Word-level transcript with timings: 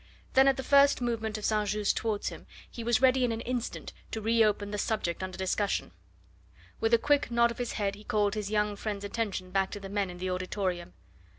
Then 0.33 0.47
at 0.47 0.57
the 0.57 0.63
first 0.63 0.99
movement 0.99 1.37
of 1.37 1.45
St. 1.45 1.69
Just 1.69 1.95
towards 1.95 2.29
him 2.29 2.47
he 2.67 2.83
was 2.83 3.03
ready 3.03 3.23
in 3.23 3.31
an 3.31 3.41
instant 3.41 3.93
to 4.09 4.19
re 4.19 4.43
open 4.43 4.71
the 4.71 4.79
subject 4.79 5.21
under 5.21 5.37
discussion. 5.37 5.91
With 6.79 6.95
a 6.95 6.97
quick 6.97 7.29
nod 7.29 7.51
of 7.51 7.59
his 7.59 7.73
head 7.73 7.93
he 7.93 8.03
called 8.03 8.33
his 8.33 8.49
young 8.49 8.75
friend's 8.75 9.05
attention 9.05 9.51
back 9.51 9.69
to 9.69 9.79
the 9.79 9.89
men 9.89 10.09
in 10.09 10.17
the 10.17 10.31
auditorium. 10.31 10.93